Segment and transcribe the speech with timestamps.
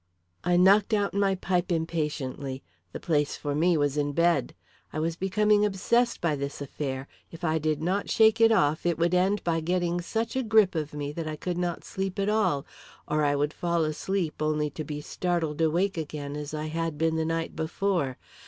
[0.43, 2.63] I knocked out my pipe impatiently.
[2.91, 4.55] The place for me was in bed.
[4.91, 7.07] I was becoming obsessed by this affair.
[7.31, 10.73] If I did not shake it off, it would end by getting such a grip
[10.73, 12.65] of me that I could not sleep at all,
[13.07, 17.15] or I would fall asleep only to be startled awake again as I had been
[17.15, 18.17] the night before.